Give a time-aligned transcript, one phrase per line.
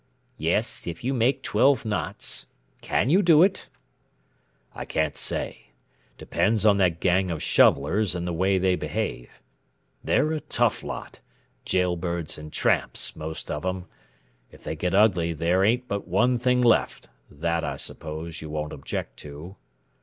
[0.39, 2.47] "Yes, if you make twelve knots:
[2.81, 3.69] can you do it?"
[4.73, 5.67] "I can't say;
[6.17, 9.43] depends on that gang of shovellers and the way they behave.
[10.03, 11.19] They're a tough lot
[11.65, 13.85] jail birds and tramps, most of 'em.
[14.51, 18.73] If they get ugly there ain't but one thing left; that, I suppose, you won't
[18.73, 19.55] object to."